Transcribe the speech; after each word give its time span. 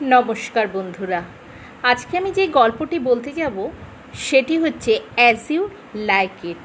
নমস্কার 0.00 0.66
বন্ধুরা। 0.76 1.20
আজকে 1.82 2.12
আমি 2.20 2.30
যে 2.38 2.44
গল্পটি 2.58 2.98
বলতে 3.08 3.30
যাব, 3.32 3.56
সেটি 4.26 4.54
হচ্ছে 4.58 4.92
অ্যাজ 5.16 5.42
ইউ 5.50 5.62
লাইক 6.10 6.36
ইট 6.44 6.64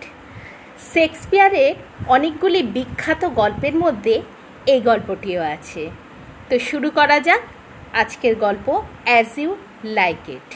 শেক্সপিয়ারের 0.94 1.74
অনেকগুলি 2.08 2.62
বিখ্যাত 2.76 3.22
গল্পের 3.42 3.76
মধ্যে 3.76 4.16
এই 4.74 4.82
গল্পটিও 4.90 5.42
আছে। 5.56 5.84
তো 6.50 6.56
শুরু 6.60 6.90
করা 6.98 7.18
যাক 7.20 7.44
আজকের 8.02 8.36
গল্প 8.36 8.68
As 9.06 9.32
You 9.42 9.52
Like 9.98 10.24
It 10.36 10.50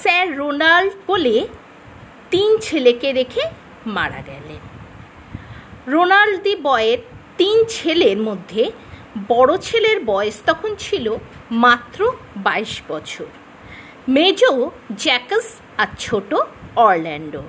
Sir 0.00 0.26
Ronald 0.40 0.92
বলে 1.06 1.36
তিন 2.30 2.50
ছেলেকে 2.60 3.08
রেখে 3.12 3.42
মারা 3.86 4.20
গেলেন। 4.30 4.62
রোনাল্ড 5.94 6.36
দি 6.42 6.54
বয়ের 6.68 6.98
তিন 7.40 7.56
ছেলের 7.74 8.18
মধ্যে 8.18 8.62
বড় 9.28 9.58
ছেলের 9.58 10.04
বয়স 10.04 10.42
তখন 10.46 10.74
ছিল 10.78 11.16
মাত্র 11.50 12.12
বাইশ 12.36 12.82
বছর। 12.88 13.24
মেজো 14.08 14.70
জ্যাকাস 14.96 15.54
আর 15.78 15.86
ছোট 15.98 16.34
অরল্যান্ডো। 16.76 17.42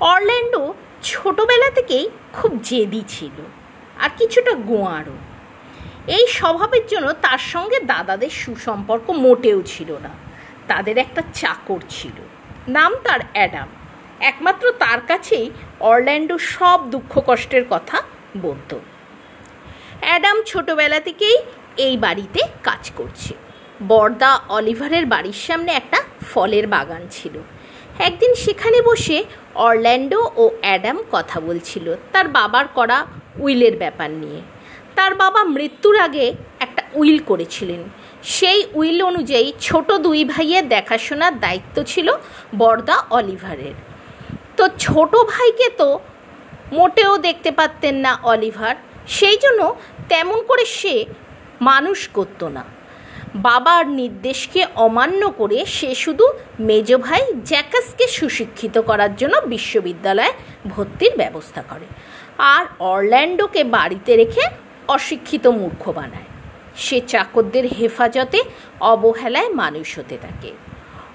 অরল্যান্ডো 0.00 0.74
ছোটবেলা 1.02 1.70
থেকেই 1.70 2.10
খুব 2.32 2.60
জেদি 2.62 3.02
ছিল 3.08 3.42
আর 4.00 4.10
কিছুটা 4.18 4.52
গোয়ারও। 4.54 5.12
এই 6.06 6.26
স্বভাবের 6.26 6.86
জন্য 6.86 7.12
তার 7.12 7.38
সঙ্গে 7.38 7.80
দাদাদের 7.80 8.30
সুসম্পর্ক 8.30 9.10
মোটেও 9.10 9.62
ছিল 9.66 9.92
না। 9.92 10.10
তাদের 10.68 10.98
একটা 10.98 11.22
চাকর 11.34 11.78
ছিল। 11.88 12.22
নাম 12.68 12.96
তার 12.96 13.20
অ্যাডাম। 13.32 13.68
একমাত্র 14.20 14.72
তার 14.72 14.98
কাছেই 15.06 15.50
অরল্যান্ডো 15.80 16.38
সব 16.38 16.90
দুঃখ 16.90 17.22
কষ্টের 17.26 17.64
কথা 17.70 18.02
বলতো। 18.36 18.80
অ্যাডাম 20.04 20.36
ছোটবেলা 20.50 20.98
থেকেই 21.00 21.36
এই 21.86 21.94
বাড়িতে 22.04 22.40
কাজ 22.62 22.82
করছে। 22.98 23.32
বর্দা 23.92 24.30
অলিভারের 24.56 25.06
বাড়ির 25.12 25.38
সামনে 25.46 25.70
একটা 25.80 25.98
ফলের 26.30 26.66
বাগান 26.74 27.02
ছিল। 27.16 27.34
একদিন 28.08 28.32
সেখানে 28.44 28.78
বসে 28.88 29.18
অরল্যান্ডো 29.66 30.20
ও 30.42 30.44
অ্যাডাম 30.62 30.98
কথা 31.14 31.38
বলছিল 31.48 31.86
তার 32.12 32.26
বাবার 32.36 32.66
করা 32.78 32.98
উইলের 33.44 33.74
ব্যাপার 33.82 34.10
নিয়ে। 34.22 34.40
তার 34.96 35.12
বাবা 35.22 35.40
মৃত্যুর 35.54 35.96
আগে 36.06 36.26
একটা 36.64 36.82
উইল 37.00 37.18
করেছিলেন। 37.30 37.82
সেই 38.36 38.60
উইল 38.78 38.98
অনুযায়ী 39.10 39.48
ছোট 39.60 39.88
দুই 40.06 40.20
ভাইয়ের 40.32 40.64
দেখাশোনার 40.74 41.34
দায়িত্ব 41.44 41.76
ছিল 41.92 42.08
বর্দা 42.60 42.96
অলিভারের। 43.18 43.76
তো 44.56 44.64
ছোট 44.84 45.12
ভাইকে 45.32 45.68
তো 45.80 45.88
মোটেও 46.78 47.12
দেখতে 47.26 47.50
পারতেন 47.58 47.94
না 48.04 48.12
অলিভার। 48.32 48.76
সেই 49.06 49.38
জন্য 49.42 49.74
তেমন 50.08 50.42
করে 50.42 50.64
সে 50.64 51.04
মানুষ 51.60 52.08
করত 52.08 52.44
না। 52.44 52.64
বাবার 53.34 53.88
নির্দেশকে 53.88 54.66
অমান্য 54.74 55.30
করে 55.30 55.64
সে 55.66 55.94
শুধু 55.94 56.24
মেজ 56.60 56.94
ভাই 56.94 57.22
জ্যাকাসকে 57.44 58.08
সুশিক্ষিত 58.08 58.78
করার 58.78 59.16
জন্য 59.16 59.36
বিশ্ববিদ্যালয়ে 59.46 60.32
ভর্তির 60.68 61.12
ব্যবস্থা 61.16 61.62
করে 61.62 61.86
আর 62.38 62.64
অরল্যান্ডোকে 62.78 63.64
বাড়িতে 63.64 64.16
রেখে 64.16 64.42
অশিক্ষিত 64.88 65.46
মূর্খ 65.46 65.90
বানায়। 65.90 66.24
সে 66.76 67.00
চাকরদের 67.00 67.64
হেফাজতে 67.66 68.44
অবহেলায় 68.80 69.48
মানুষ 69.48 69.98
হতে 69.98 70.18
থাকে। 70.22 70.52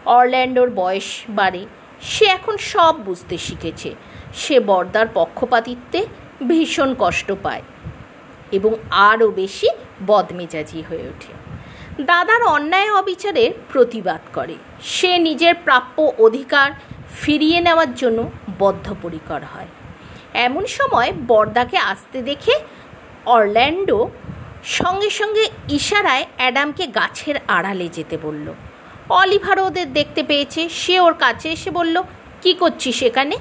অরল্যান্ডোর 0.06 0.70
বয়স 0.70 1.22
বাড়ে, 1.30 1.66
সে 2.02 2.26
এখন 2.26 2.58
সব 2.58 2.96
বুঝতে 3.06 3.38
শিখেছে। 3.38 3.94
সে 4.34 4.60
বর্দার 4.60 5.08
পক্ষপাতিত্বে 5.14 6.06
ভীষণ 6.48 6.96
কষ্ট 7.00 7.32
পায়। 7.44 7.62
এবং 8.52 8.72
আরও 8.92 9.28
বেশি 9.32 9.70
বদমেজাজি 10.08 10.84
হয়ে 10.90 11.06
ওঠে। 11.08 11.34
দাদার 12.04 12.44
অন্যায় 12.44 12.92
অবিচারের 12.92 13.52
প্রতিবাদ 13.74 14.22
করে। 14.34 14.56
সে 14.84 15.18
নিজের 15.18 15.56
প্রাপ্য 15.64 16.12
অধিকার 16.18 16.72
ফিরিয়ে 17.16 17.62
নেওয়ার 17.62 17.96
জন্য 17.96 18.32
বদ্ধপরিকর 18.60 19.42
হয়। 19.54 19.68
এমন 20.34 20.66
সময় 20.66 21.14
বর্দাকে 21.28 21.78
আসতে 21.78 22.22
দেখে 22.22 22.60
অরল্যান্ডো 23.26 24.10
সঙ্গে 24.64 25.10
সঙ্গে 25.10 25.50
ইশারায় 25.70 26.26
অ্যাডামকে 26.38 26.88
গাছের 26.88 27.36
আড়ালে 27.48 27.88
যেতে 27.88 28.18
বলল। 28.22 28.54
অলিভারও 29.10 29.66
ওদের 29.66 29.94
দেখতে 29.94 30.24
পেয়েছে, 30.24 30.70
সে 30.70 31.00
ওর 31.00 31.14
কাছে 31.14 31.50
এসে 31.50 31.72
বলল, 31.72 32.02
কি 32.42 32.54
করছিস 32.54 32.96
সেখানে 32.96 33.38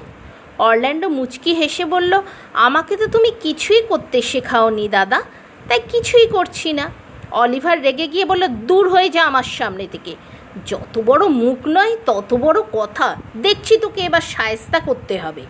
অরল্যান্ডো 0.59 1.09
মুচকি 1.09 1.51
হেসে 1.53 1.85
বলল, 1.85 2.21
আমাকে 2.53 2.97
তো 2.97 3.07
তুমি 3.07 3.31
কিছুই 3.41 3.81
করতে 3.89 4.21
শেখাওনি, 4.21 4.87
দাদা। 4.87 5.21
তাই 5.67 5.79
কিছুই 5.91 6.27
করছি 6.27 6.73
না। 6.73 6.85
অলিভার 7.31 7.81
রেগে 7.81 8.07
গিয়ে 8.07 8.25
বলল, 8.25 8.47
দূর 8.47 8.89
হয়ে 8.89 9.09
যা 9.09 9.21
আমার 9.25 9.43
সামনে 9.43 9.87
থেকে। 9.91 10.15
যত 10.65 10.99
বড় 11.05 11.27
মুখ 11.27 11.57
নয়, 11.67 11.95
তত 12.05 12.33
বড় 12.33 12.59
কথা। 12.73 13.15
দেখছি 13.35 13.77
তোকে 13.77 14.01
এবার 14.01 14.21
সায়স্তা 14.21 14.79
করতে 14.79 15.19
হবে। 15.19 15.43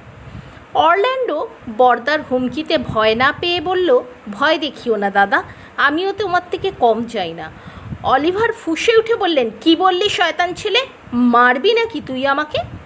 অরল্যান্ডো 0.74 1.48
বর্দার 1.78 2.20
হুমকিতে 2.22 2.78
ভয় 2.78 3.16
না 3.16 3.34
পেয়ে 3.42 3.62
বলল, 3.62 3.90
ভয় 4.32 4.58
দেখিও 4.58 4.96
না, 4.96 5.10
দাদা। 5.10 5.44
আমিও 5.78 6.12
তোমার 6.12 6.42
থেকে 6.52 6.72
কম 6.80 6.98
চাই 7.04 7.34
না। 7.34 7.52
অলিভার 8.04 8.52
ফুসে 8.54 8.98
উঠে 8.98 9.16
বললেন, 9.16 9.48
কি 9.62 9.76
বললি, 9.76 10.10
শয়তান 10.10 10.54
ছেলে? 10.54 10.82
মারবি 11.14 11.74
নাকি 11.74 12.02
তুই 12.08 12.28
আমাকে? 12.28 12.79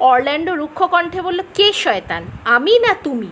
অরল্যান্ডো 0.00 0.54
রুক্ষ 0.54 0.82
কণ্ঠে 0.82 1.22
বলল, 1.22 1.40
কে 1.54 1.72
শয়তান? 1.72 2.26
আমি 2.44 2.78
না 2.78 2.94
তুমি? 2.94 3.26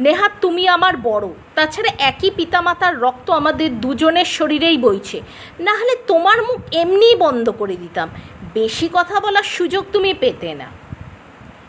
নেহাত 0.00 0.32
তুমি 0.40 0.68
আমার 0.68 0.96
বড়। 0.96 1.28
তাছাড়া 1.54 1.90
একই 1.98 2.30
পিতামাতার 2.30 3.00
রক্ত 3.00 3.30
আমাদের 3.30 3.80
দুজনের 3.80 4.24
শরীরেই 4.24 4.78
বইছে। 4.78 5.20
না 5.60 5.74
হলে 5.74 5.96
তোমার 6.06 6.42
মুখ 6.42 6.60
এমনিই 6.72 7.14
বন্ধ 7.14 7.50
করে 7.50 7.76
দিতাম। 7.76 8.10
বেশি 8.54 8.88
কথা 8.92 9.20
বলার 9.20 9.42
সুযোগ 9.42 9.84
তুমি 9.92 10.14
পেতে 10.14 10.54
না। 10.54 10.64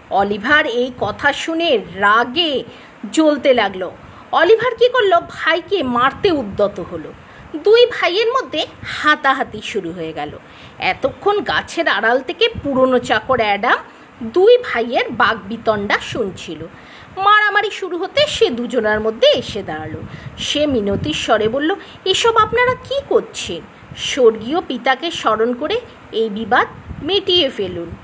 অলিভার 0.10 0.66
এই 0.66 0.92
কথা 1.00 1.34
শুনে 1.34 1.78
রাগে 1.78 2.64
জ্বলতে 3.12 3.54
লাগল। 3.54 3.92
অলিভার 4.32 4.76
কি 4.76 4.90
করল? 4.90 5.20
ভাইকে 5.30 5.84
মারতে 5.84 6.32
উদ্যত 6.32 6.80
হলো। 6.92 7.14
দুই 7.58 7.86
ভাইয়ের 7.86 8.28
মধ্যে 8.28 8.66
হাতাহাতি 8.88 9.62
শুরু 9.64 9.92
হয়ে 9.92 10.14
গেল। 10.14 10.32
এতক্ষণ 10.80 11.42
গাছের 11.42 11.88
আড়াল 11.88 12.22
থেকে 12.22 12.50
পুরনো 12.64 13.00
চাকর 13.00 13.40
অ্যাডাম 13.40 13.78
দুই 14.24 14.58
ভাইয়ের 14.58 15.12
বাঘ 15.12 15.38
বিতণ্ডা 15.48 16.00
শুনছিল। 16.00 16.66
মারামারি 17.18 17.72
শুরু 17.72 17.98
হতে 17.98 18.28
সে 18.28 18.50
দুজনার 18.50 19.00
মধ্যে 19.00 19.28
এসে 19.28 19.64
দাঁড়াল। 19.64 19.94
সে 20.38 20.68
মিনতির 20.68 21.14
স্বরে 21.14 21.48
বলল, 21.48 21.76
এসব 22.06 22.38
আপনারা 22.38 22.76
কি 22.76 22.96
করছেন? 23.10 23.62
স্বর্গীয় 23.98 24.62
পিতাকে 24.62 25.12
স্মরণ 25.12 25.54
করে 25.54 25.80
এই 26.12 26.30
বিবাদ 26.30 26.68
মিটিয়ে 27.04 27.50
ফেলুন। 27.50 27.96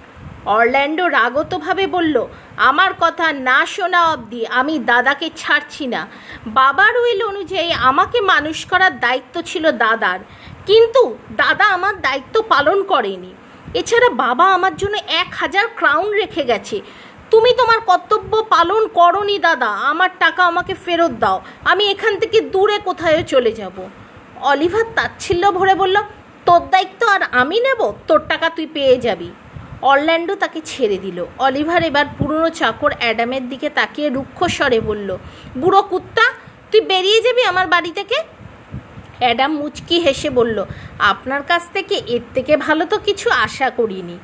অরল্যান্ডো 0.45 1.07
রাগতভাবে 1.07 1.87
বলল, 1.87 2.27
আমার 2.57 2.91
কথা 2.99 3.31
না 3.31 3.65
শোনা 3.65 4.09
অবধি 4.11 4.47
আমি 4.47 4.79
দাদাকে 4.79 5.29
ছাড়ছি 5.37 5.87
না। 5.87 6.07
বাবার 6.47 6.97
উইল 6.97 7.23
অনুযায়ী 7.23 7.71
আমাকে 7.71 8.21
মানুষ 8.21 8.65
করার 8.65 8.99
দায়িত্ব 8.99 9.41
ছিল 9.41 9.71
দাদার। 9.71 10.19
কিন্তু 10.65 11.17
দাদা 11.31 11.65
আমার 11.65 12.01
দায়িত্ব 12.01 12.43
পালন 12.49 12.83
করেনি। 12.83 13.33
এছাড়া 13.73 14.09
বাবা 14.09 14.45
আমার 14.53 14.73
জন্য 14.75 14.95
এক 15.21 15.29
হাজার 15.33 15.65
ক্রাউন 15.75 16.09
রেখে 16.11 16.43
গেছে। 16.43 16.77
তুমি 17.31 17.51
তোমার 17.53 17.79
কর্তব্য 17.79 18.31
পালন 18.49 18.87
করনি, 18.87 19.39
দাদা। 19.39 19.71
আমার 19.91 20.09
টাকা 20.19 20.41
আমাকে 20.45 20.73
ফেরত 20.85 21.11
দাও। 21.11 21.41
আমি 21.65 21.83
এখান 21.89 22.13
থেকে 22.19 22.41
দূরে 22.53 22.77
কোথায় 22.79 23.23
চলে 23.23 23.51
যাব। 23.51 23.77
অলিভার 24.41 24.85
তাচ্ছিল্য 24.95 25.51
ভরে 25.51 25.75
বলল, 25.75 25.97
তোর 26.45 26.61
দায়িত্ব 26.69 27.01
আর 27.07 27.21
আমি 27.31 27.57
নেব? 27.59 27.81
তোর 28.07 28.19
টাকা 28.27 28.47
তুই 28.49 28.67
পেয়ে 28.73 28.97
যাবি। 28.97 29.29
অরল্যান্ডো 29.81 30.35
তাকে 30.35 30.61
ছেড়ে 30.65 30.97
দিল। 30.97 31.25
অলিভার 31.39 31.83
এবার 31.83 32.05
পুরনো 32.17 32.49
চাকর 32.49 32.91
অ্যাডামের 32.99 33.49
দিকে 33.49 33.69
তাকিয়ে 33.69 34.09
রুক্ষ 34.09 34.43
স্বরে 34.43 34.79
বলল, 34.79 35.17
বুড়ো 35.57 35.81
কুত্তা, 35.81 36.25
তুই 36.71 36.81
বেরিয়ে 36.81 37.19
যাবি 37.21 37.41
আমার 37.43 37.67
বাড়ি 37.67 37.91
থেকে? 37.91 38.17
অ্যাডাম 39.21 39.51
মুচকি 39.59 39.97
হেসে 40.05 40.29
বলল, 40.39 40.57
আপনার 41.11 41.41
কাছ 41.51 41.63
থেকে 41.75 41.95
এর 42.15 42.23
থেকে 42.35 42.53
ভালো 42.65 42.83
তো 42.91 42.97
কিছু 43.07 43.27
আশা 43.45 43.67
করিনি। 43.79 44.15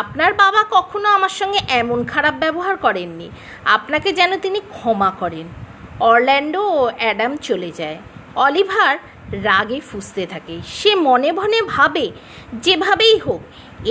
আপনার 0.00 0.32
বাবা 0.42 0.62
কখনো 0.76 1.06
আমার 1.16 1.34
সঙ্গে 1.40 1.60
এমন 1.80 1.98
খারাপ 2.12 2.34
ব্যবহার 2.42 2.74
করেননি। 2.84 3.28
আপনাকে 3.76 4.08
যেন 4.18 4.32
তিনি 4.44 4.58
ক্ষমা 4.74 5.10
করেন 5.20 5.46
অরল্যান্ডো 6.08 6.62
ও 6.78 6.80
অ্যাডাম 7.00 7.32
চলে 7.48 7.70
যায়। 7.80 7.98
অলিভার 8.46 8.94
রাগে 9.48 9.78
ফুসতে 9.88 10.24
থাকে। 10.32 10.56
সে 10.78 10.92
মনে 11.08 11.30
মনে 11.38 11.58
ভাবে, 11.74 12.06
যেভাবেই 12.64 13.16
হোক, 13.24 13.42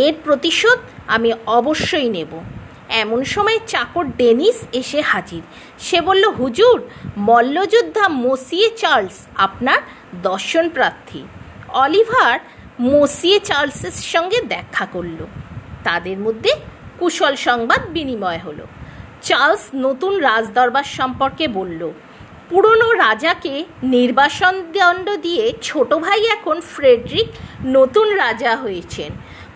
এর 0.06 0.14
প্রতিশোধ 0.26 0.80
আমি 1.16 1.30
অবশ্যই 1.60 2.10
নেব 2.18 2.32
এমন 3.04 3.20
সময় 3.34 3.60
চাকর 3.74 4.06
ডেনিস 4.20 4.58
এসে 4.82 5.00
হাজির। 5.12 5.44
সে 5.88 5.98
বলল, 6.08 6.24
হুজুর, 6.40 6.78
মল্লযোদ্ধা 7.30 8.06
মসিয়ে 8.26 8.68
চার্লস, 8.82 9.18
আপনার 9.46 9.80
দর্শন 10.22 10.70
প্রার্থী 10.70 11.24
অলিভার 11.68 12.40
মসিয়ে 12.80 13.40
চার্লসের 13.40 13.92
সঙ্গে 13.92 14.42
দেখা 14.42 14.86
করল। 14.86 15.26
তাদের 15.84 16.18
মধ্যে 16.18 16.52
কুশল 17.00 17.36
সংবাদ 17.36 17.82
বিনিময় 17.90 18.38
হলো। 18.38 18.66
চার্লস 19.22 19.70
নতুন 19.76 20.20
রাজদরবার 20.20 20.84
সম্পর্কে 20.84 21.48
বলল, 21.48 21.92
পুরনো 22.50 22.92
রাজাকে 22.92 23.64
নির্বাসন 23.84 24.72
দণ্ড 24.72 25.10
দিয়ে 25.16 25.54
ছোট 25.62 25.94
ভাই 25.94 26.26
এখন 26.26 26.62
ফ্রেডরিক 26.62 27.28
নতুন 27.66 28.08
রাজা 28.16 28.56
হয়েছেন। 28.56 29.12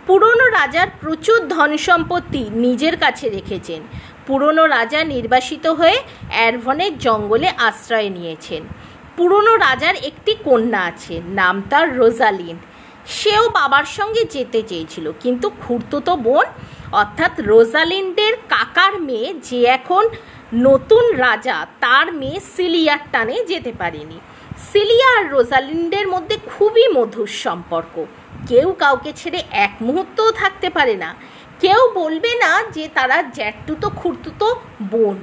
পুরনো 0.07 0.47
রাজার 0.49 0.87
প্রচুর 1.01 1.47
ধন 1.47 1.77
সম্পত্তি 1.77 2.49
নিজের 2.49 2.97
কাছে 2.97 3.29
রেখেছেন। 3.29 3.81
পুরনো 4.27 4.65
রাজা 4.65 5.03
নির্বাসিত 5.03 5.67
হয়ে 5.67 5.97
অ্যারভনের 6.29 6.99
জঙ্গলে 6.99 7.49
আশ্রয় 7.57 8.09
নিয়েছেন। 8.09 8.63
পুরনো 9.17 9.53
রাজার 9.55 9.95
একটি 10.09 10.33
কন্যা 10.45 10.81
আছে, 10.83 11.21
নাম 11.39 11.55
তার 11.69 11.97
রোজালিন। 11.97 12.57
সেও 13.07 13.49
বাবার 13.49 13.85
সঙ্গে 13.97 14.23
যেতে 14.23 14.61
চেয়েছিল, 14.61 15.11
কিন্তু 15.23 15.49
খুঁড়তুতো 15.61 16.15
বোন, 16.15 16.45
অর্থাৎ 16.91 17.31
রোজালিন্ডের 17.39 18.33
কাকার 18.49 19.01
মেয়ে, 19.01 19.33
যে 19.47 19.59
এখন 19.77 20.03
নতুন 20.53 21.03
রাজা, 21.15 21.57
তার 21.79 22.13
মেয়ে 22.13 22.39
সিলিয়ার 22.55 23.01
টানে 23.11 23.35
যেতে 23.45 23.71
পারেনি। 23.71 24.19
সিলিয়া 24.71 25.09
আর 25.17 25.23
রোজালিন্ডের 25.29 26.07
মধ্যে 26.07 26.37
খুবই 26.51 26.85
মধুর 26.87 27.27
সম্পর্ক। 27.27 28.05
কেউ 28.47 28.67
কাউকে 28.79 29.11
ছেড়ে 29.15 29.39
এক 29.51 29.73
মুহূর্তও 29.81 30.31
থাকতে 30.31 30.69
পারে 30.69 30.95
না। 30.95 31.15
কেউ 31.61 31.81
বলবে 31.95 32.31
না 32.43 32.51
যে 32.75 32.89
তারা 32.93 33.17
জ্যাঠতুতো, 33.37 33.89
খুঁড়তুতো 33.89 34.47
বোন। 34.91 35.17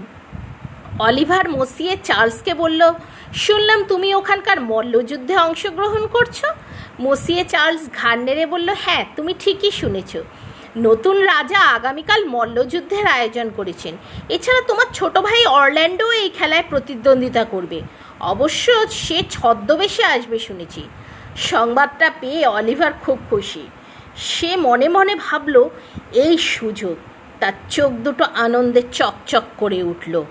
অলিভার 0.98 1.46
মসিয়ে 1.50 1.96
চার্লসকে 2.04 2.54
বলল 2.54 2.82
শুনলাম 3.34 3.82
তুমি 3.88 4.14
ওখানকার 4.14 4.60
মল্লযুদ্ধে 4.60 5.36
অংশগ্রহণ 5.36 6.06
করছ। 6.06 6.44
মসিয়ে 7.00 7.44
চার্লস 7.44 7.82
ঘাড় 8.00 8.16
নেড়ে 8.16 8.46
বলল 8.46 8.68
হ্যাঁ 8.84 9.04
তুমি 9.16 9.34
ঠিকই 9.38 9.70
শুনেছ। 9.70 10.16
নতুন 10.76 11.16
রাজা 11.16 11.58
আগামীকাল 11.58 12.24
মল্লযুদ্ধের 12.24 13.06
আয়োজন 13.06 13.50
করেছেন। 13.56 13.96
এছাড়া 14.28 14.60
তোমার 14.60 14.86
ছোট 14.94 15.18
ভাই 15.18 15.46
অরল্যান্ডো 15.46 16.12
এই 16.12 16.28
খেলায় 16.28 16.64
প্রতিদ্বন্দ্বিতা 16.70 17.44
করবে। 17.44 17.80
অবশ্য 18.20 18.86
সে 18.90 19.22
ছদ্মবেশে 19.30 20.04
আসবে 20.04 20.38
শুনেছি। 20.38 20.82
সংবাদটা 21.36 22.10
পেয়ে 22.20 22.46
অলিভার 22.46 22.92
খুব 23.04 23.18
খুশি। 23.30 23.66
সে 24.16 24.56
মনে 24.56 24.88
মনে 24.88 25.14
ভাবল, 25.14 25.68
এই 26.12 26.38
সুযোগ। 26.38 26.96
তার 27.40 27.52
চোখ 27.70 27.90
দুটো 27.92 28.24
আনন্দে 28.24 28.82
চকচক 28.92 29.42
করে 29.56 29.82
উঠল। 29.82 30.24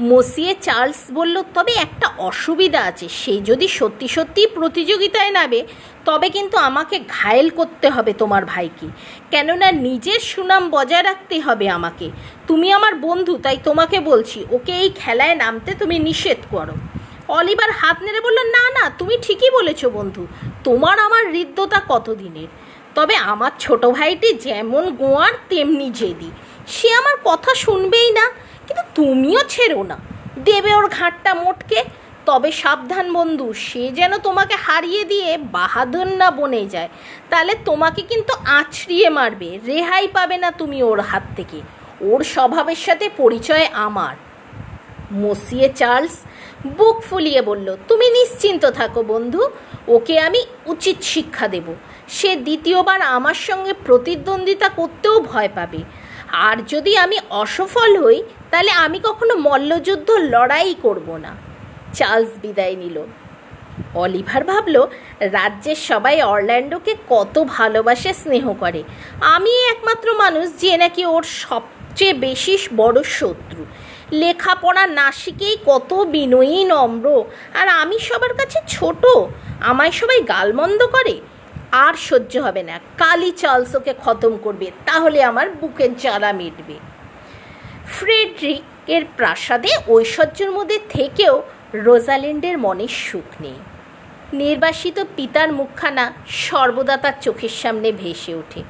মসিয়ে 0.00 0.54
চার্লস 0.60 0.96
বলল, 1.12 1.42
তবে 1.54 1.72
একটা 1.72 2.08
অসুবিধা 2.18 2.80
আছে, 2.80 3.08
সে 3.08 3.40
যদি 3.40 3.68
সত্যি 3.68 4.08
সত্যি 4.08 4.46
প্রতিযোগিতায় 4.46 5.30
নাবে 5.30 5.66
তবে 6.04 6.28
কিন্তু 6.28 6.56
আমাকে 6.56 7.00
ঘায়েল 7.08 7.50
করতে 7.50 7.90
হবে 7.90 8.12
তোমার 8.12 8.44
ভাইকে। 8.44 8.86
কেননা 9.30 9.72
নিজের 9.72 10.20
সুনাম 10.20 10.70
বজায় 10.70 11.02
রাখতে 11.02 11.40
হবে 11.40 11.68
আমাকে। 11.68 12.10
তুমি 12.46 12.72
আমার 12.72 12.94
বন্ধু, 12.94 13.38
তাই 13.42 13.58
তোমাকে 13.64 14.00
বলছি, 14.00 14.44
ওকে 14.50 14.72
এই 14.72 14.90
খেলায় 14.94 15.34
নামতে 15.34 15.74
তুমি 15.74 15.98
নিষেধ 15.98 16.36
করো। 16.50 16.72
অলিভার 17.28 17.70
হাত 17.70 18.02
নেড়ে 18.02 18.20
বলল, 18.20 18.38
না 18.42 18.70
না, 18.70 18.90
তুমি 18.98 19.16
ঠিকই 19.22 19.50
বলেছ 19.50 19.84
বন্ধু, 19.86 20.26
তোমার 20.64 20.98
আমার 20.98 21.30
হৃদ্যতা 21.30 21.82
কতদিনের? 21.88 22.46
তবে 22.94 23.16
আমার 23.16 23.50
ছোট 23.58 23.86
ভাইটি 23.86 24.32
যেমন 24.32 24.90
গোয়ার, 24.90 25.32
তেমনি 25.48 25.90
জেদি। 25.90 26.30
সে 26.66 26.92
আমার 26.94 27.16
কথা 27.24 27.54
শুনবেই 27.54 28.12
না 28.12 28.30
কিন্তু 28.66 28.82
তুমিও 28.94 29.40
ছেড়ো 29.48 29.82
না। 29.82 29.98
দেবে 30.38 30.74
ওর 30.74 30.88
ঘাটটা 30.88 31.34
মোটকে, 31.34 31.84
তবে 32.26 32.52
সাবধান 32.52 33.12
বন্ধু, 33.12 33.52
সে 33.52 33.88
যেন 33.88 34.18
তোমাকে 34.18 34.54
হারিয়ে 34.54 35.04
দিয়ে 35.04 35.38
বাহাদুর 35.38 36.06
না 36.06 36.30
বনে 36.30 36.66
যায়। 36.66 36.88
তাহলে 37.30 37.54
তোমাকে 37.64 38.02
কিন্তু 38.02 38.32
আছড়িয়ে 38.44 39.08
মারবে, 39.08 39.58
রেহাই 39.66 40.08
পাবে 40.08 40.36
না 40.36 40.50
তুমি 40.50 40.82
ওর 40.82 41.00
হাত 41.00 41.22
থেকে। 41.36 41.60
ওর 42.00 42.24
স্বভাবের 42.24 42.76
সাথে 42.76 43.10
পরিচয় 43.16 43.66
আমার। 43.72 44.16
মসিয়ে 45.12 45.68
চার্লস 45.76 46.16
বুক 46.66 47.02
ফুলিয়ে 47.10 47.42
বলল, 47.42 47.76
তুমি 47.88 48.10
নিশ্চিন্ত 48.10 48.66
থাকো 48.66 49.02
বন্ধু, 49.02 49.48
ওকে 49.88 50.20
আমি 50.20 50.46
উচিত 50.66 50.96
শিক্ষা 51.02 51.48
দেব। 51.48 51.74
সে 52.08 52.36
দ্বিতীয়বার 52.36 53.02
আমার 53.02 53.34
সঙ্গে 53.34 53.72
প্রতিদ্বন্দ্বিতা 53.72 54.68
করতেও 54.68 55.20
ভয় 55.20 55.48
পাবে। 55.54 55.78
আর 56.32 56.56
যদি 56.68 56.96
আমি 56.96 57.18
অসফল 57.30 58.04
হই 58.04 58.22
তাহলে 58.54 58.70
আমি 58.70 59.00
কখনো 59.02 59.34
মল্লযুদ্ধ 59.34 60.10
লড়াই 60.10 60.74
করব 60.82 61.16
না। 61.16 61.34
চার্লস 61.92 62.28
বিদায় 62.42 62.76
নিল। 62.76 63.02
অলিভার 63.94 64.44
ভাবল, 64.44 64.86
রাজ্যের 65.20 65.76
সবাই 65.76 66.22
অরল্যান্ডোকে 66.22 66.94
কত 67.08 67.44
ভালোবাসে, 67.48 68.14
স্নেহ 68.14 68.52
করে। 68.52 68.82
আমি 69.20 69.66
একমাত্র 69.68 70.14
মানুষ 70.14 70.58
যে 70.58 70.76
নাকি 70.76 71.06
ওর 71.06 71.22
সবচেয়ে 71.22 72.12
বেশি 72.12 72.58
বড় 72.76 73.02
শত্রু। 73.02 73.64
লেখাপড়া 74.12 74.86
না 74.86 75.12
শিখেই 75.12 75.56
কত 75.66 75.94
বিনয়ী, 75.94 76.64
নম্র। 76.64 77.24
আর 77.54 77.68
আমি 77.68 77.98
সবার 77.98 78.34
কাছে 78.34 78.58
ছোট। 78.68 79.06
আমায় 79.60 79.90
সবাই 79.90 80.20
গালমন্দ 80.22 80.86
করে। 80.86 81.20
আর 81.72 81.94
সহ্য 81.94 82.38
হবে 82.38 82.62
না। 82.62 82.80
কালি 82.98 83.30
চার্লস 83.30 83.74
ওকে 83.74 83.94
খতম 83.98 84.38
করবে, 84.42 84.70
তাহলে 84.86 85.22
আমার 85.22 85.50
বুকের 85.50 85.96
জ্বালা 85.96 86.32
মিটবে। 86.32 86.93
ফ্রেডরিকের 87.86 89.02
প্রাসাদে 89.16 89.68
ঐশ্বর্যের 89.88 90.50
মধ্যে 90.50 90.78
থেকেও 90.88 91.42
রোজালিন্ডের 91.74 92.58
মনে 92.58 92.88
সুখ 92.88 93.42
নেই। 93.42 93.54
নির্বাসিত 94.32 95.04
পিতার 95.16 95.52
মুখখানা 95.52 96.12
সর্বদা 96.28 96.96
তার 96.96 97.12
চোখের 97.20 97.48
সামনে 97.48 97.92
ভেসে 97.92 98.34
ওঠে। 98.34 98.62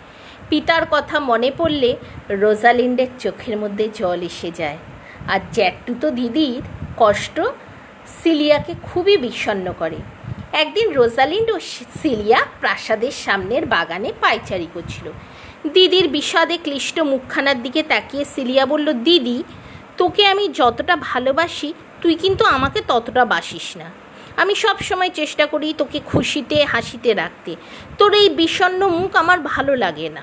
পিতার 0.48 0.82
কথা 0.90 1.20
মনে 1.20 1.52
পড়লে 1.56 1.96
রোজালিন্ডের 2.30 3.06
চোখের 3.18 3.56
মধ্যে 3.56 3.88
জল 3.94 4.20
এসে 4.22 4.50
যায়। 4.50 4.78
আর 5.28 5.40
জ্যাটুতো 5.52 6.10
দিদির 6.10 6.62
কষ্ট 6.96 7.40
সিলিয়াকে 8.22 8.74
খুবই 8.82 9.16
বিষণ্ন 9.16 9.72
করে। 9.78 9.96
একদিন 10.52 10.92
রোজালিন্ড 10.92 11.50
ও 11.50 11.58
সিলিয়া 12.02 12.40
প্রাসাদের 12.60 13.10
সামনের 13.10 13.66
বাগানে 13.66 14.12
পায়চারি 14.20 14.68
করছিল। 14.74 15.12
দিদির 15.72 16.08
বিষাদে 16.08 16.58
ক্লিষ্ট 16.58 17.00
মুখখানার 17.00 17.62
দিকে 17.62 17.82
তাকিয়ে 17.82 18.24
সিলিয়া 18.24 18.66
বলল, 18.66 18.92
দিদি, 18.92 19.42
তোকে 19.96 20.26
আমি 20.26 20.48
যতটা 20.48 20.96
ভালোবাসি, 20.96 21.74
তুই 22.02 22.14
কিন্তু 22.14 22.44
আমাকে 22.44 22.80
ততটা 22.88 23.24
বাসিস 23.24 23.76
না। 23.76 23.90
আমি 24.36 24.54
সব 24.54 24.76
সময় 24.80 25.10
চেষ্টা 25.10 25.46
করি 25.46 25.74
তোকে 25.78 26.00
খুশিতে, 26.00 26.64
হাসিতে 26.64 27.14
রাখতে। 27.14 27.56
তোর 27.98 28.14
এই 28.14 28.28
বিষণ্ন 28.28 28.88
মুখ 28.88 29.16
আমার 29.16 29.38
ভালো 29.40 29.74
লাগে 29.74 30.08
না। 30.08 30.22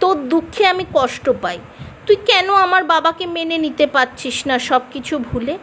তোর 0.00 0.16
দুঃখে 0.28 0.66
আমি 0.66 0.84
কষ্ট 0.94 1.30
পাই। 1.30 1.58
তুই 2.06 2.16
কেন 2.26 2.52
আমার 2.52 2.84
বাবাকে 2.84 3.26
মেনে 3.26 3.58
নিতে 3.58 3.86
পারছিস 3.86 4.46
না 4.46 4.58
সব 4.58 4.82
কিছু 4.92 5.18
ভুলে? 5.18 5.58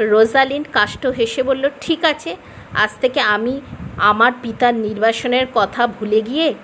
রোজালিন 0.00 0.64
কাষ্ট 0.72 1.06
হেসে 1.06 1.42
বলল, 1.42 1.70
ঠিক 1.80 2.04
আছে, 2.04 2.36
আজ 2.74 2.90
থেকে 3.00 3.20
আমি 3.20 3.60
আমার 3.96 4.32
পিতার 4.42 4.74
নির্বাসনের 4.74 5.46
কথা 5.54 5.86
ভুলে 5.86 6.20
গিয়ে 6.22 6.54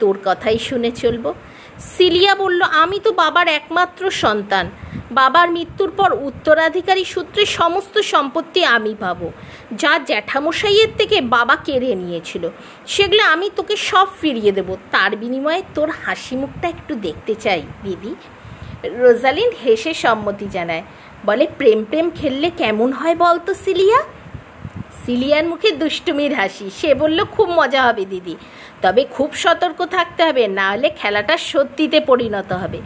তোর 0.00 0.18
কথাই 0.24 0.58
শুনে 0.58 0.90
চলবো। 0.90 1.34
সিলিয়া 1.90 2.34
বলল, 2.34 2.62
আমি 2.62 2.98
তো 3.00 3.12
বাবার 3.12 3.48
একমাত্র 3.48 4.10
সন্তান। 4.10 4.70
বাবার 5.12 5.50
মৃত্যুর 5.50 5.90
পর 5.96 6.10
উত্তরাধিকারী 6.12 7.04
সূত্রে 7.04 7.46
সমস্ত 7.46 7.98
সম্পত্তি 7.98 8.64
আমি 8.64 8.94
পাবো। 9.00 9.32
যা 9.72 9.98
জ্যাঠামশাইয়ের 9.98 10.90
থেকে 10.98 11.20
বাবা 11.20 11.56
কেড়ে 11.56 11.94
নিয়েছিল। 11.94 12.48
সেগুলো 12.86 13.22
আমি 13.24 13.50
তোকে 13.56 13.76
সব 13.76 14.06
ফিরিয়ে 14.20 14.52
দেব। 14.52 14.76
তার 14.90 15.16
বিনিময়ে 15.16 15.62
তোর 15.74 15.88
হাসি 15.90 16.36
মুখটা 16.36 16.68
একটু 16.68 16.94
দেখতে 16.94 17.34
চাই, 17.34 17.62
দিদি। 17.82 18.14
রোজালিন 18.84 19.50
হেসে 19.64 19.94
সম্মতি 19.94 20.46
জানায়। 20.52 20.82
বলে, 21.26 21.46
প্রেম 21.58 21.84
প্রেম 21.84 22.10
খেললে 22.10 22.50
কেমন 22.50 22.92
হয় 22.92 23.14
বলতো 23.14 23.54
সিলিয়া? 23.54 24.00
সিলিয়ার 25.06 25.44
মুখে 25.44 25.70
দুষ্টুমির 25.70 26.34
হাসি। 26.34 26.70
সে 26.80 26.94
বলল, 26.94 27.24
খুব 27.24 27.50
মজা 27.50 27.82
হবে, 27.82 28.04
দিদি। 28.04 28.36
তবে 28.82 29.04
খুব 29.04 29.34
সতর্ক 29.34 29.86
থাকতে 29.86 30.24
হবে, 30.24 30.48
না 30.48 30.70
হলে 30.70 30.90
খেলাটা 30.90 31.36
সত্যিতে 31.36 32.00
পরিণত 32.00 32.52
হবে। 32.52 32.80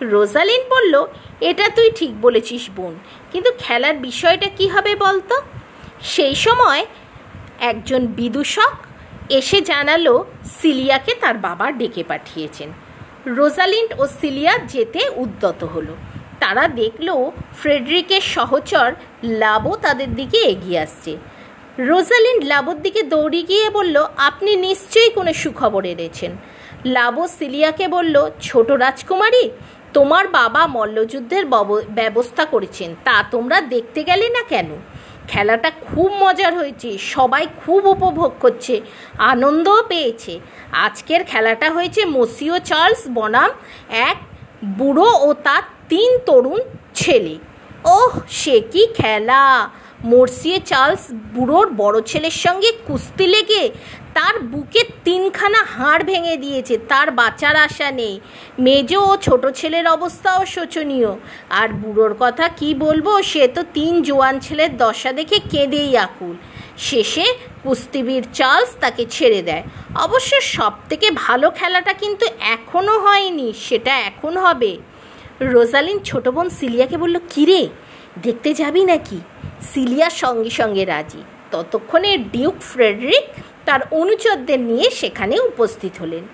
রোজালিন 0.00 0.62
বলল, 0.70 1.06
এটা 1.40 1.68
তুই 1.68 1.90
ঠিক 1.90 2.20
বলেছিস, 2.20 2.70
বোন। 2.76 2.94
কিন্তু 3.32 3.50
খেলার 3.58 3.96
বিষয়টা 3.96 4.48
কি 4.56 4.68
হবে 4.68 4.96
বলতো? 4.96 5.42
সেই 6.02 6.34
সময় 6.34 6.86
একজন 7.60 8.06
বিদূষক 8.06 8.72
এসে 9.30 9.60
জানালো, 9.60 10.24
সিলিয়াকে 10.60 11.14
তার 11.14 11.34
বাবা 11.34 11.72
ডেকে 11.72 12.04
পাঠিয়েছেন। 12.08 12.72
রোজালিন্ড 13.26 13.94
ও 13.98 14.06
সিলিয়া 14.20 14.58
যেতে 14.58 15.00
উদ্যত 15.16 15.64
হলো। 15.64 15.96
তারা 16.40 16.68
দেখল, 16.68 17.30
ফ্রেডরিকের 17.58 18.20
সহচর 18.20 18.94
লাভও 19.22 19.76
তাদের 19.76 20.14
দিকে 20.14 20.38
এগিয়ে 20.38 20.78
আসছে। 20.78 21.16
রোজালিন্ড 21.78 22.44
লাবোর 22.44 22.78
দিকে 22.82 23.02
দৌড়ে 23.02 23.42
গিয়ে 23.42 23.70
বলল, 23.70 23.96
আপনি 24.16 24.56
নিশ্চয়ই 24.56 25.10
কোনো 25.10 25.32
সুখবর 25.32 25.84
এনেছেন। 25.84 26.32
লাবো 26.84 27.28
সিলিয়াকে 27.38 27.88
বলল, 27.88 28.30
ছোট 28.42 28.70
রাজকুমারী, 28.70 29.50
তোমার 29.92 30.28
বাবা 30.28 30.66
মল্লযুদ্ধের 30.66 31.44
ব্যবস্থা 31.94 32.44
করেছেন, 32.44 32.94
তা 33.04 33.24
তোমরা 33.30 33.60
দেখতে 33.60 34.04
গেলে 34.04 34.28
না 34.28 34.42
কেন? 34.42 34.70
খেলাটা 35.28 35.70
খুব 35.70 36.08
মজার 36.22 36.54
হয়েছে, 36.54 36.98
সবাই 36.98 37.46
খুব 37.62 37.86
উপভোগ 37.86 38.32
করছে, 38.40 38.80
আনন্দও 39.18 39.82
পেয়েছে। 39.88 40.40
আজকের 40.72 41.24
খেলাটা 41.24 41.70
হয়েছে 41.70 42.04
মসিও 42.04 42.58
চার্লস 42.58 43.02
বনাম, 43.08 43.50
এক 43.90 44.16
বুড়ো 44.78 45.10
ও 45.26 45.34
তার 45.34 45.62
তিন 45.88 46.18
তরুণ 46.26 46.60
ছেলে। 46.94 47.38
ওহ, 47.84 48.12
সে 48.28 48.60
কি 48.60 48.86
খেলা! 48.94 49.70
মর্সিয়ে 50.10 50.58
চার্লস 50.70 51.04
বুড়োর 51.34 51.68
বড় 51.82 51.96
ছেলের 52.10 52.36
সঙ্গে 52.44 52.70
কুস্তি 52.86 53.26
লেগে 53.34 53.64
তার 54.16 54.34
বুকে 54.52 54.82
তিনখানা 55.06 55.60
হাড় 55.74 56.02
ভেঙে 56.10 56.36
দিয়েছে, 56.44 56.74
তার 56.90 57.08
বাঁচার 57.20 57.54
আশা 57.66 57.88
নেই। 58.00 58.14
মেজ 58.66 58.90
ও 59.02 59.16
ছোট 59.26 59.42
ছেলের 59.58 59.86
অবস্থাও 59.96 60.40
শোচনীয়। 60.54 61.10
আর 61.60 61.68
বুড়োর 61.82 62.14
কথা 62.22 62.46
কি 62.58 62.70
বলব, 62.84 63.06
সে 63.30 63.42
তো 63.56 63.62
তিন 63.76 63.92
জোয়ান 64.02 64.34
ছেলের 64.46 64.72
দশা 64.82 65.10
দেখে 65.18 65.38
কেঁদেই 65.52 65.92
আকুল। 66.06 66.34
শেষে 66.88 67.26
কুস্তিবীর 67.62 68.24
চার্লস 68.38 68.70
তাকে 68.82 69.02
ছেড়ে 69.14 69.40
দেয়। 69.48 69.64
অবশ্য 70.06 70.32
সব 70.54 70.74
থেকে 70.90 71.06
ভালো 71.24 71.46
খেলাটা 71.58 71.92
কিন্তু 71.92 72.26
এখনও 72.56 72.96
হয়নি, 73.06 73.48
সেটা 73.66 73.92
এখন 74.10 74.32
হবে। 74.44 74.72
রোজালিন 75.52 75.98
ছোট 76.08 76.24
বোন 76.34 76.46
সিলিয়াকে 76.58 76.96
বলল, 77.02 77.16
কিরে, 77.32 77.62
দেখতে 78.24 78.50
যাবি 78.60 78.82
নাকি? 78.92 79.18
সিলিয়ার 79.70 80.10
সঙ্গে 80.10 80.50
সঙ্গে 80.50 80.84
রাজি। 80.84 81.22
ততক্ষণে 81.50 82.16
ডিউক 82.16 82.54
ফ্রেডরিক 82.60 83.24
তার 83.64 83.80
অনুচরদের 83.90 84.60
নিয়ে 84.60 84.90
সেখানে 84.90 85.40
উপস্থিত 85.40 85.92
হলেন। 86.00 86.24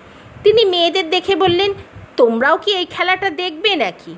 তিনি 0.43 0.65
মেয়েদের 0.65 1.09
দেখে 1.09 1.35
বললেন, 1.35 1.73
তোমরাও 2.17 2.57
কি 2.57 2.71
এই 2.75 2.85
খেলাটা 2.85 3.29
দেখবে 3.29 3.75
নাকি? 3.75 4.15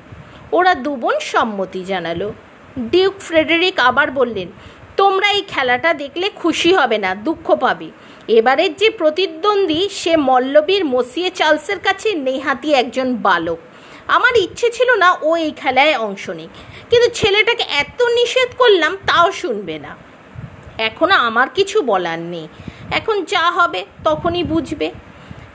ওরা 0.52 0.74
দুবোন 0.74 1.16
সম্মতি 1.20 1.84
জানালো। 1.84 2.32
ডিউক 2.78 3.14
ফ্রেডেরিক 3.20 3.80
আবার 3.80 4.10
বললেন, 4.10 4.48
তোমরা 4.96 5.28
এই 5.30 5.42
খেলাটা 5.48 5.94
দেখলে 5.94 6.30
খুশি 6.30 6.74
হবে 6.74 6.98
না, 6.98 7.14
দুঃখ 7.14 7.54
পাবে। 7.54 7.90
এবারের 8.28 8.76
যে 8.76 8.90
প্রতিদ্বন্দ্বী, 8.90 9.88
সে 9.88 10.16
মল্লবীর 10.16 10.84
মসিয়ে 10.84 11.30
চার্লসের 11.30 11.78
কাছে 11.78 12.14
নেহাতি 12.14 12.74
একজন 12.74 13.16
বালক। 13.16 13.58
আমার 14.06 14.36
ইচ্ছে 14.36 14.70
ছিল 14.70 14.94
না 14.94 15.16
ও 15.22 15.36
এই 15.36 15.52
খেলায় 15.56 15.98
অংশ 15.98 16.30
নিক। 16.30 16.50
কিন্তু 16.92 17.08
ছেলেটাকে 17.10 17.64
এত 17.82 18.00
নিষেধ 18.02 18.50
করলাম 18.58 18.92
তাও 19.06 19.32
শুনবে 19.32 19.76
না। 19.78 19.96
এখনও 20.78 21.14
আমার 21.14 21.48
কিছু 21.54 21.82
বলার 21.82 22.18
নেই। 22.18 22.46
এখন 22.90 23.16
যা 23.24 23.50
হবে 23.50 23.80
তখনই 24.04 24.44
বুঝবে। 24.44 24.88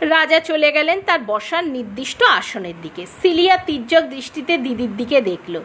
রাজা 0.01 0.39
চলে 0.39 0.69
গেলেন 0.71 0.97
তার 1.05 1.19
বসার 1.25 1.63
নির্দিষ্ট 1.67 2.23
আসনের 2.23 2.77
দিকে। 2.81 3.05
সিলিয়া 3.21 3.57
তির্যক 3.57 4.03
দৃষ্টিতে 4.03 4.57
দিদির 4.57 4.97
দিকে 4.97 5.21
দেখল। 5.21 5.55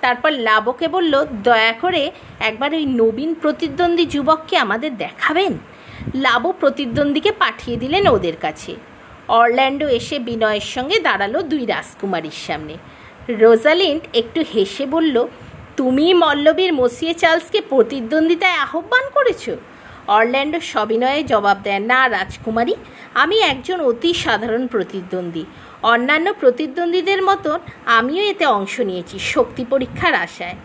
তারপর 0.00 0.30
লাবকে 0.30 0.88
বলল, 0.88 1.14
দয়া 1.42 1.72
করে 1.72 2.02
একবার 2.40 2.70
ওই 2.74 2.86
নবীন 2.86 3.30
প্রতিদ্বন্দ্বী 3.34 4.04
যুবককে 4.06 4.56
আমাদের 4.56 4.96
দেখাবেন? 4.96 5.52
লাবো 6.14 6.52
প্রতিদ্বন্দ্বীকে 6.52 7.32
পাঠিয়ে 7.32 7.76
দিলেন 7.76 8.04
ওদের 8.08 8.36
কাছে। 8.36 8.72
অরল্যান্ডো 9.28 9.86
এসে 9.88 10.16
বিনয়ের 10.18 10.66
সঙ্গে 10.74 10.96
দাঁড়াল 10.98 11.34
দুই 11.42 11.66
রাজকুমারীর 11.66 12.38
সামনে। 12.46 12.74
রোজালিন্ড 13.28 14.02
একটু 14.14 14.44
হেসে 14.54 14.86
বলল 14.86 15.26
তুমি 15.76 16.14
মল্লবীর 16.14 16.72
মসিয়ে 16.72 17.14
চার্লসকে 17.14 17.60
প্রতিদ্বন্দ্বিতায় 17.60 18.58
আহ্বান 18.58 19.04
করেছ? 19.14 19.50
অরল্যান্ডো 20.08 20.60
সবিনয়ে 20.60 21.22
জবাব 21.22 21.58
দেয়, 21.62 21.78
না, 21.78 22.08
রাজকুমারী, 22.08 22.74
আমি 23.14 23.38
একজন 23.40 23.80
অতি 23.80 24.14
সাধারণ 24.14 24.66
প্রতিদ্বন্দ্বী। 24.66 25.44
অন্যান্য 25.82 26.34
প্রতিদ্বন্দ্বীদের 26.40 27.22
মতন 27.22 27.58
আমিও 27.86 28.24
এতে 28.24 28.46
অংশ 28.46 28.80
নিয়েছি, 28.80 29.18
শক্তি 29.18 29.64
পরীক্ষার 29.64 30.14
আশায়। 30.14 30.56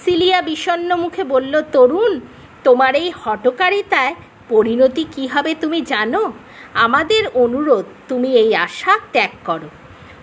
সিলিয়া 0.00 0.42
বিষণ্ন 0.42 0.96
মুখে 0.96 1.24
বলল, 1.24 1.62
তরুণ, 1.72 2.20
তোমার 2.64 2.94
এই 2.94 3.12
হটকারিতায় 3.24 4.14
পরিণতি 4.48 5.06
কি 5.14 5.26
হবে 5.26 5.54
তুমি 5.54 5.80
জানো? 5.80 6.32
আমাদের 6.74 7.22
অনুরোধ, 7.34 7.84
তুমি 8.08 8.36
এই 8.36 8.54
আশা 8.54 8.98
ত্যাগ 9.12 9.30
করো। 9.44 9.68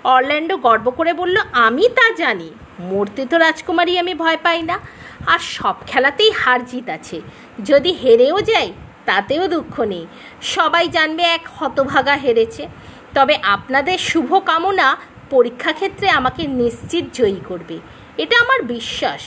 অরল্যান্ডো 0.04 0.58
গর্ব 0.58 0.90
করে 0.90 1.14
বলল, 1.14 1.38
আমি 1.52 1.90
তা 1.90 2.14
জানি। 2.14 2.52
মরতে 2.80 3.26
তো 3.26 3.38
রাজকুমারী 3.38 3.98
আমি 3.98 4.14
ভয় 4.14 4.38
পাই 4.44 4.62
না। 4.62 4.80
আর 5.28 5.40
সব 5.40 5.76
খেলাতেই 5.88 6.32
হার 6.32 6.66
জিত 6.66 6.90
আছে। 6.90 7.22
যদি 7.66 7.92
হেরেও 7.92 8.42
যাই, 8.42 8.74
তাতেও 9.06 9.48
দুঃখ 9.48 9.80
নেই। 9.80 10.08
সবাই 10.42 10.88
জানবে 10.88 11.24
এক 11.24 11.42
হতভাগা 11.60 12.16
হেরেছে। 12.16 12.68
তবে 13.14 13.40
আপনাদের 13.44 13.98
শুভ 13.98 14.40
কামনা 14.40 14.98
পরীক্ষা 15.30 15.74
ক্ষেত্রে 15.74 16.10
আমাকে 16.10 16.48
নিশ্চিত 16.48 17.06
জয়ী 17.14 17.40
করবে। 17.48 17.80
এটা 18.18 18.40
আমার 18.40 18.62
বিশ্বাস। 18.62 19.22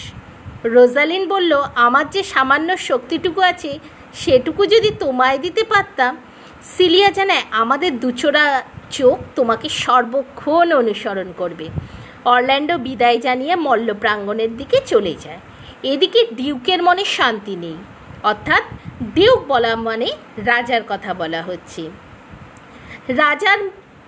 রোজালিন 0.65 1.29
বলল, 1.29 1.63
আমার 1.75 2.11
যে 2.11 2.23
সামান্য 2.23 2.77
শক্তিটুকু 2.77 3.41
আছে, 3.41 3.79
সেটুকু 4.15 4.67
যদি 4.67 4.91
তোমায় 4.91 5.39
দিতে 5.39 5.65
পারতাম, 5.65 6.17
সিলিয়া 6.63 7.11
জানায় 7.11 7.43
আমাদের 7.51 8.01
দুচোরা 8.01 8.63
চোখ 8.91 9.19
তোমাকে 9.37 9.69
সর্বক্ষণ 9.69 10.73
অনুসরণ 10.73 11.33
করবে। 11.37 11.69
অরল্যান্ডো 12.25 12.79
বিদায় 12.79 13.19
জানিয়ে 13.19 13.57
মল্ল 13.57 13.95
প্রাঙ্গণের 13.95 14.57
দিকে 14.57 14.81
চলে 14.87 15.15
যায়। 15.25 15.39
এদিকে 15.83 16.27
ডিউকের 16.35 16.83
মনে 16.83 17.05
শান্তি 17.05 17.57
নেই। 17.57 17.77
অর্থাৎ 18.23 18.63
ডিউক 19.15 19.45
বলা 19.49 19.77
মানে 19.77 20.07
রাজার 20.37 20.81
কথা 20.89 21.15
বলা 21.15 21.43
হচ্ছে। 21.43 21.91
রাজার 23.09 23.59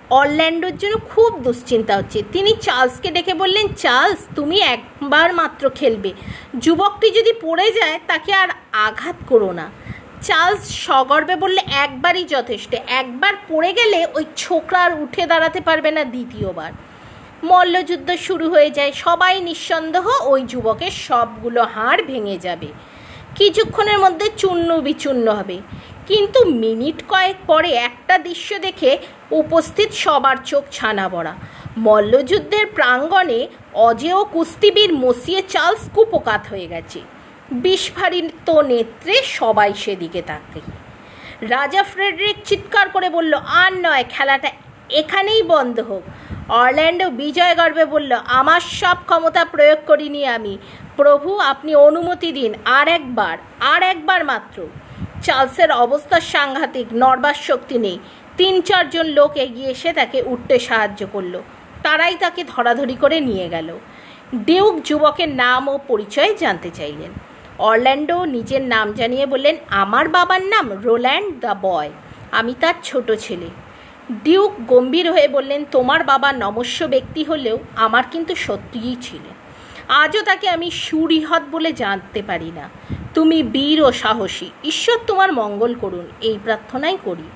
অরল্যান্ডোর 0.09 0.77
জন্য 0.77 0.97
খুব 1.09 1.39
দুশ্চিন্তা 1.39 1.97
হচ্ছে। 1.97 2.23
তিনি 2.31 2.55
চার্লসকে 2.61 3.11
ডেকে 3.11 3.33
বললেন, 3.33 3.67
চার্লস, 3.67 4.19
তুমি 4.35 4.59
একবার 4.59 5.33
মাত্র 5.33 5.69
খেলবে। 5.69 6.13
যুবকটি 6.59 7.11
যদি 7.11 7.33
পড়ে 7.41 7.71
যায়, 7.71 7.99
তাকে 8.07 8.33
আর 8.33 8.47
আঘাত 8.71 9.15
করো 9.27 9.51
না। 9.51 9.69
চার্লস 10.21 10.85
সগর্বে 10.85 11.35
বললে, 11.35 11.61
একবারই 11.71 12.23
যথেষ্ট। 12.23 12.75
একবার 12.87 13.33
পড়ে 13.49 13.73
গেলে 13.73 14.07
ওই 14.13 14.25
ছোকরা 14.37 14.83
আর 14.83 15.01
উঠে 15.01 15.25
দাঁড়াতে 15.25 15.61
পারবে 15.61 15.91
না 15.91 16.03
দ্বিতীয়বার। 16.03 16.71
মল্লযুদ্ধ 17.43 18.11
শুরু 18.11 18.49
হয়ে 18.49 18.71
যায়। 18.71 18.91
সবাই 18.91 19.41
নিঃসন্দেহ 19.41 20.05
ওই 20.21 20.41
যুবকের 20.41 20.91
সবগুলো 20.91 21.63
হাড় 21.63 22.03
ভেঙে 22.03 22.37
যাবে। 22.37 22.67
কিছুক্ষণের 23.35 23.99
মধ্যে 23.99 24.31
চূর্ণ 24.37 24.79
বিচূর্ণ 24.79 25.27
হবে। 25.31 25.57
কিন্তু 26.07 26.45
মিনিট 26.45 27.03
কয়েক 27.09 27.35
পরে 27.47 27.71
একটা 27.71 28.17
দৃশ্য 28.17 28.59
দেখে 28.59 28.97
উপস্থিত 29.31 29.91
সবার 29.91 30.37
চোখ 30.45 30.63
ছানা 30.71 31.09
বড়া 31.09 31.33
মল্লযুদ্ধের 31.77 32.65
প্রাঙ্গণে 32.67 33.47
অজেয় 33.73 34.23
কুস্তিবীর 34.23 34.93
মসিয়ে 34.93 35.41
চার্লস 35.47 35.89
কুপকাত 35.93 36.41
হয়ে 36.49 36.67
গেছে। 36.67 36.99
বিস্ফারিত 37.51 38.49
নেত্রে 38.49 39.23
সবাই 39.23 39.73
সেদিকে 39.73 40.21
তাকে 40.21 40.61
রাজা 41.41 41.83
ফ্রেডরিক 41.83 42.35
চিৎকার 42.45 42.89
করে 42.89 43.09
বলল, 43.09 43.33
আর 43.33 43.73
নয়, 43.73 44.03
খেলাটা 44.09 44.49
এখানেই 44.89 45.43
বন্ধ 45.43 45.79
হোক। 45.79 46.03
অরল্যান্ডো 46.51 47.09
বিজয় 47.09 47.55
গর্বে 47.55 47.85
বলল, 47.85 48.11
আমার 48.11 48.59
সব 48.59 48.97
ক্ষমতা 49.05 49.45
প্রয়োগ 49.45 49.77
করিনি 49.87 50.27
আমি। 50.27 50.57
প্রভু, 50.97 51.37
আপনি 51.37 51.75
অনুমতি 51.75 52.31
দিন, 52.31 52.53
আর 52.65 52.87
একবার 52.87 53.37
আর 53.59 53.83
একবার 53.83 54.25
মাত্র। 54.25 54.67
চার্লসের 55.23 55.71
অবস্থা 55.71 56.19
সাংঘাতিক, 56.19 56.87
নড়বার 56.93 57.33
শক্তি 57.33 57.77
নেই। 57.77 57.99
তিন 58.37 58.61
চারজন 58.61 59.05
লোক 59.05 59.37
এগিয়ে 59.37 59.71
এসে 59.71 59.93
তাকে 59.93 60.21
উঠতে 60.25 60.59
সাহায্য 60.59 61.07
করল। 61.11 61.41
তারাই 61.83 62.15
তাকে 62.15 62.43
ধরাধরি 62.47 62.95
করে 62.95 63.19
নিয়ে 63.19 63.49
গেল। 63.49 63.79
ডিউক 64.35 64.83
যুবকের 64.83 65.29
নাম 65.29 65.67
ও 65.67 65.79
পরিচয় 65.87 66.35
জানতে 66.35 66.69
চাইলেন। 66.69 67.28
অরল্যান্ডো 67.59 68.17
নিজের 68.25 68.61
নাম 68.61 68.93
জানিয়ে 68.93 69.25
বললেন, 69.25 69.55
আমার 69.69 70.05
বাবার 70.09 70.41
নাম 70.41 70.65
রোল্যান্ড 70.83 71.29
দ্য 71.41 71.55
বয়, 71.61 71.91
আমি 72.31 72.53
তার 72.59 72.73
ছোট 72.83 73.11
ছেলে। 73.11 73.49
ডিউক 74.23 74.51
গম্ভীর 74.67 75.11
হয়ে 75.11 75.27
বললেন, 75.27 75.65
তোমার 75.71 76.03
বাবা 76.03 76.31
নমস্য 76.33 76.85
ব্যক্তি 76.85 77.23
হলেও 77.23 77.57
আমার 77.75 78.03
কিন্তু 78.11 78.35
সত্যিই 78.35 78.97
ছিলেন 79.01 79.35
আজও 79.89 80.21
তাকে 80.23 80.49
আমি 80.49 80.71
সুরিহৎ 80.71 81.43
বলে 81.51 81.71
জানতে 81.73 82.21
পারি 82.21 82.51
না। 82.51 82.69
তুমি 83.13 83.43
বীর 83.43 83.81
ও 83.81 83.91
সাহসী, 83.91 84.49
ঈশ্বর 84.63 84.97
তোমার 85.07 85.33
মঙ্গল 85.33 85.75
করুন, 85.81 86.05
এই 86.21 86.37
প্রার্থনাই 86.43 86.97
করি। 87.05 87.27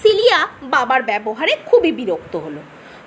সিলিয়া 0.00 0.48
বাবার 0.62 1.02
ব্যবহারে 1.02 1.56
খুবই 1.66 1.92
বিরক্ত 1.92 2.36
হলো। 2.36 2.60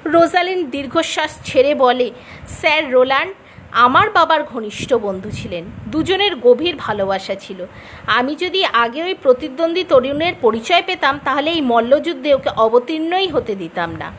রোজালিন 0.06 0.60
দীর্ঘশ্বাস 0.70 1.32
ছেড়ে 1.44 1.76
বলে, 1.76 2.12
স্যার 2.48 2.92
রোল্যান্ড 2.92 3.34
আমার 3.74 4.10
বাবার 4.10 4.44
ঘনিষ্ঠ 4.44 4.94
বন্ধু 4.94 5.32
ছিলেন। 5.32 5.64
দুজনের 5.88 6.36
গভীর 6.36 6.76
ভালোবাসা 6.76 7.36
ছিল। 7.36 7.66
আমি 8.08 8.36
যদি 8.36 8.66
আগে 8.66 9.04
ওই 9.04 9.14
প্রতিদ্বন্দ্বী 9.14 9.84
তরুণের 9.84 10.34
পরিচয় 10.42 10.84
পেতাম, 10.86 11.20
তাহলে 11.26 11.52
এই 11.52 11.62
মল্লযুদ্ধে 11.62 12.34
ওকে 12.34 12.50
অবতীর্ণই 12.50 13.28
হতে 13.28 13.56
দিতাম 13.56 13.96
না। 13.96 14.12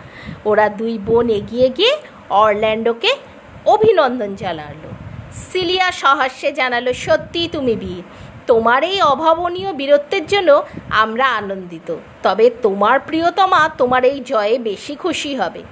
ওরা 0.44 0.68
দুই 0.68 0.98
বোন 0.98 1.28
এগিয়ে 1.30 1.68
গিয়ে 1.68 1.96
অরল্যান্ডোকে 2.30 3.16
অভিনন্দন 3.64 4.34
জানালো। 4.34 4.88
সিলিয়া 5.32 5.92
সহাস্যে 5.92 6.52
জানালো, 6.52 6.92
সত্যি 6.92 7.48
তুমি 7.52 7.76
বীর। 7.76 8.02
তোমার 8.46 8.84
এই 8.84 9.02
অভাবনীয় 9.02 9.72
বীরত্বের 9.72 10.26
জন্য 10.26 10.62
আমরা 10.90 11.28
আনন্দিত। 11.28 11.96
তবে 12.22 12.50
তোমার 12.62 13.00
প্রিয়তমা 13.00 13.70
তোমার 13.78 14.04
এই 14.04 14.20
জয়ে 14.20 14.58
বেশি 14.58 14.94
খুশি 14.94 15.36
হবে। 15.36 15.62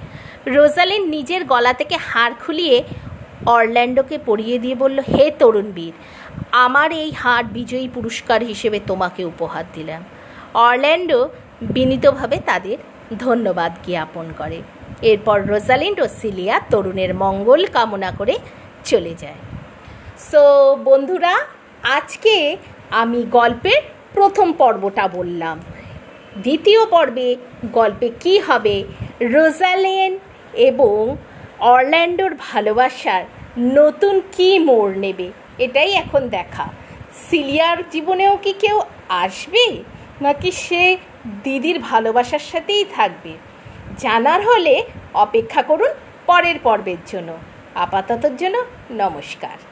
রোজালিন 0.47 1.09
নিজের 1.09 1.45
গলা 1.45 1.73
থেকে 1.73 1.97
হাড় 1.97 2.35
খুলিয়ে 2.47 2.83
অরল্যান্ডোকে 3.47 4.19
পরিয়ে 4.27 4.59
দিয়ে 4.59 4.75
বলল, 4.75 5.01
হে 5.01 5.31
তরুণ 5.31 5.71
বীর, 5.73 5.93
আমার 6.53 6.93
এই 6.93 7.11
হার 7.11 7.45
বিজয়ী 7.45 7.89
পুরস্কার 7.95 8.43
হিসেবে 8.43 8.81
তোমাকে 8.87 9.25
উপহার 9.25 9.65
দিলাম। 9.73 10.05
অরল্যান্ডো 10.55 11.29
বিনীতভাবে 11.61 12.41
তাদের 12.47 12.77
ধন্যবাদ 13.19 13.73
জ্ঞাপন 13.87 14.27
করে। 14.39 14.63
এরপর 15.03 15.43
রোজালিন্ড 15.47 16.01
ও 16.01 16.09
সিলিয়া 16.09 16.61
তরুণের 16.71 17.15
মঙ্গল 17.15 17.67
কামনা 17.67 18.13
করে 18.19 18.39
চলে 18.85 19.15
যায়। 19.15 19.35
সো 20.31 20.43
বন্ধুরা, 20.85 21.39
আজকে 21.83 22.57
আমি 22.91 23.23
গল্পের 23.23 23.83
প্রথম 24.13 24.53
পর্বটা 24.53 25.09
বললাম। 25.09 25.61
দ্বিতীয় 26.37 26.87
পর্বে 26.87 27.37
গল্পে 27.73 28.11
কি 28.21 28.39
হবে? 28.39 28.85
রোজালেন 29.21 30.19
এবং 30.55 31.17
অরল্যান্ডোর 31.63 32.35
ভালোবাসার 32.39 33.25
নতুন 33.59 34.21
কি 34.33 34.59
মোড় 34.59 34.95
নেবে? 34.95 35.33
এটাই 35.59 35.93
এখন 35.93 36.29
দেখা। 36.29 36.73
সিলিয়ার 37.29 37.77
জীবনেও 37.91 38.37
কি 38.37 38.53
কেউ 38.53 38.81
আসবে? 39.09 39.83
নাকি 40.23 40.51
সে 40.51 40.97
দিদির 41.45 41.79
ভালোবাসার 41.79 42.39
সাথেই 42.39 42.85
থাকবে? 42.85 43.33
জানার 43.99 44.47
হলে 44.47 44.85
অপেক্ষা 45.15 45.63
করুন 45.63 45.91
পরের 46.27 46.59
পর্বের 46.63 46.97
জন্য। 47.07 47.33
আপাততর 47.75 48.37
জন্য 48.37 48.65
নমস্কার। 48.91 49.72